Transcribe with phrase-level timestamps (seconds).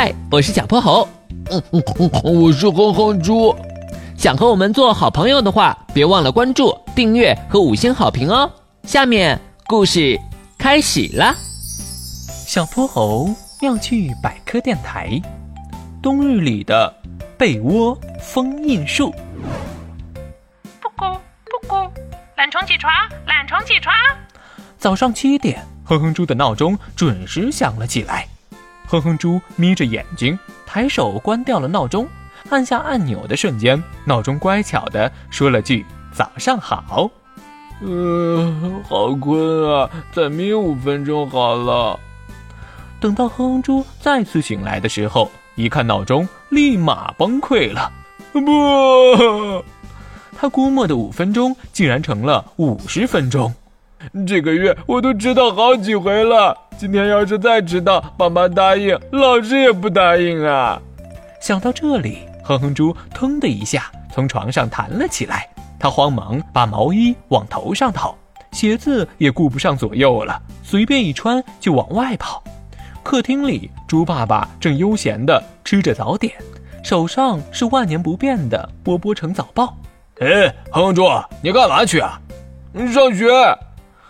[0.00, 1.08] 嗨，我是小泼猴。
[1.50, 3.52] 嗯嗯嗯，我是哼哼猪。
[4.16, 8.48] 想和我们做好朋友的话，别忘了关注、订阅和五星好评哦。
[8.84, 10.16] 下面故事
[10.56, 11.34] 开始了。
[12.46, 13.28] 小泼猴
[13.60, 15.20] 妙趣百科电台，
[16.00, 16.94] 冬日里的
[17.36, 19.10] 被窝封印术。
[20.80, 21.74] 布谷布谷，
[22.36, 22.92] 懒虫起床，
[23.26, 23.92] 懒虫起床。
[24.78, 28.28] 早上七点，哼哼猪的闹钟准时响了起来。
[28.88, 32.08] 哼哼猪眯着眼睛，抬手关掉了闹钟。
[32.48, 37.10] 按下按钮的瞬间，闹钟乖巧的说了句“早上好”。
[37.84, 42.00] 呃，好困啊，再眯五分钟好了。
[42.98, 47.92] 等到哼哼猪再次醒来的时候，一看闹钟，立马崩溃了。
[48.32, 49.62] 不，
[50.36, 53.52] 他估摸的五分钟竟然成了五十分钟。
[54.26, 60.80] 这个月我都迟到好几回了，今天要是再迟到，爸妈答应，老师也不答应啊。
[61.40, 62.18] 想到这里。
[62.44, 68.16] 哼哼猪腾的一下从床上弹了起来，他慌忙把毛衣往头上套，
[68.52, 72.42] 鞋子也顾不上左右了，随便一穿就往外跑。
[73.02, 76.32] 客厅里，猪爸爸正悠闲地吃着早点，
[76.84, 79.76] 手上是万年不变的波波城早报。
[80.20, 81.02] 哎，哼哼猪，
[81.42, 82.20] 你干嘛去啊？
[82.94, 83.28] 上学。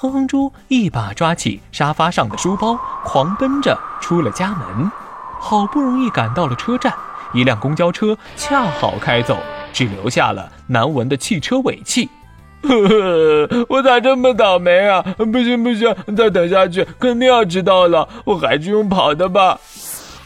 [0.00, 4.90] 哼哼猪一把抓起沙发上的书包，狂奔着出了家门，
[5.38, 6.90] 好不容易赶到了车站。
[7.34, 9.36] 一辆公交车恰好开走，
[9.74, 12.08] 只留下了难闻的汽车尾气。
[12.64, 15.02] 呵呵，我咋这么倒霉啊！
[15.30, 19.60] 不行不行，再等下去肯定要迟到了，我还是用跑的吧。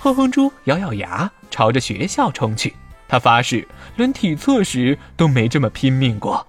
[0.00, 2.74] 哼哼猪咬咬牙，朝着学校冲去。
[3.06, 6.44] 他发誓，连体测时都没这么拼命过。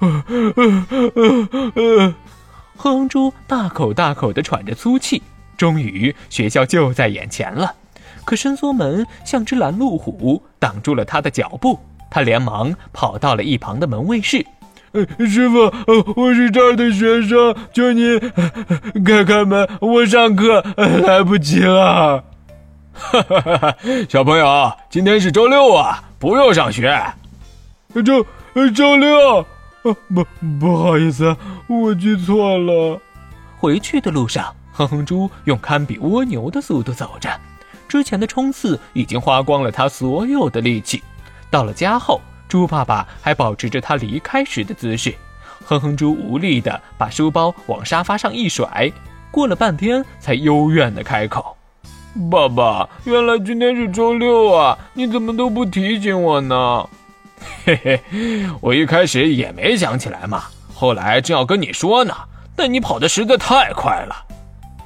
[0.00, 0.24] 哼
[2.76, 5.22] 哼猪大口大口地喘着粗气，
[5.56, 7.74] 终于学校就在眼前了。
[8.24, 11.78] 可伸缩门像只拦路虎，挡住了他的脚步。
[12.10, 14.44] 他连忙跑到了一旁的门卫室。
[14.92, 18.18] 呃，师傅，呃，我是这儿的学生，求您
[19.04, 22.24] 开开门，我上课来不及了。
[22.92, 23.74] 哈哈哈哈！
[24.08, 26.98] 小朋友，今天是周六啊，不用上学。
[27.92, 28.24] 周
[28.74, 29.44] 周六？
[30.14, 30.26] 不
[30.58, 31.36] 不好意思，
[31.68, 33.00] 我记错了。
[33.58, 37.30] 回去的路上，哼哼猪用堪比蜗牛的速度走着。
[37.88, 41.02] 之前的冲刺已经花光了他所有的力气。
[41.50, 45.14] 到了家后，猪爸爸还保持着他离开时的姿势。
[45.64, 48.92] 哼哼猪无力地把书包往沙发上一甩，
[49.30, 51.56] 过了半天才幽怨地开口
[52.30, 54.78] ：“爸爸，原来今天是周六啊！
[54.94, 56.88] 你怎么都不提醒我呢
[57.64, 58.00] ？”“嘿嘿，
[58.60, 60.44] 我一开始也没想起来嘛。
[60.74, 62.14] 后来正要跟你说呢，
[62.54, 64.16] 但你跑得实在太快了。”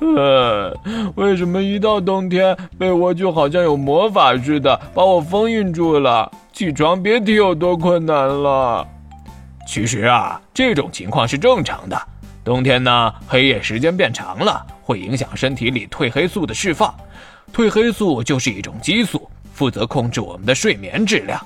[0.01, 0.75] 呃，
[1.15, 6.31] 为什么一到冬天被窝就好像有魔法似的把我封印住了？
[6.55, 8.87] 起床别提有多困难了。
[9.67, 12.01] 其实啊，这种情况是正常的。
[12.43, 16.95] 冬天呢，黑夜时间变长了，会影响身体里褪黑素的释放。
[17.53, 21.39] 褪黑素就是一种激素，负责控制我们的睡眠质量。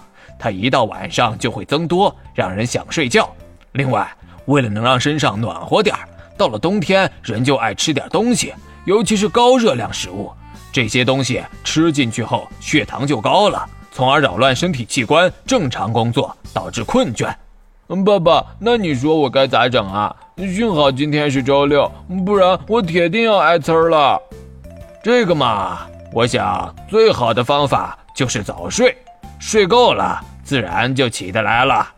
[0.45, 3.27] 它一到晚上就会增多，让人想睡觉。
[3.73, 4.07] 另外，
[4.45, 6.07] 为了能让身上暖和点儿。
[6.37, 8.53] 到了冬天，人就爱吃点东西，
[8.85, 10.31] 尤其是高热量食物。
[10.71, 17.35] 这些东西吃进去后，血糖就高了，从而扰乱身体器官正常工作，导致困倦。
[17.89, 20.15] 嗯，爸爸，那你说我该咋整啊？
[20.37, 21.91] 幸好今天是周六，
[22.27, 24.21] 不然我铁定要挨呲儿了。
[25.03, 28.95] 这个嘛，我想最好的方法就是早睡，
[29.39, 31.89] 睡够了，自然就起得来了。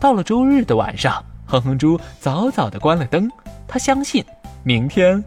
[0.00, 3.30] 到了周日的晚上，哼哼猪早早的关了灯。
[3.66, 4.24] 他相信，
[4.62, 5.22] 明天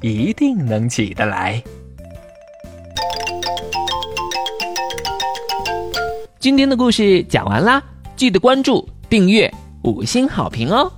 [0.00, 1.62] 一定能起得来。
[6.38, 7.82] 今天的故事讲完啦，
[8.16, 9.50] 记得关注、订阅、
[9.82, 10.92] 五星好评哦！